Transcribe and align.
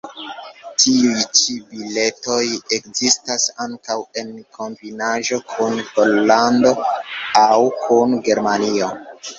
Tiuj 0.83 1.19
ĉi 1.39 1.57
biletoj 1.73 2.39
ekzistas 2.79 3.47
ankaŭ 3.67 3.99
en 4.23 4.33
kombinaĵo 4.59 5.41
kun 5.53 5.81
Pollando 5.93 6.77
aŭ 7.47 7.55
kun 7.87 8.19
Germanio. 8.31 8.95